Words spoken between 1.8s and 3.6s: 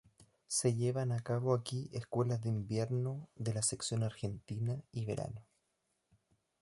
escuelas de invierno de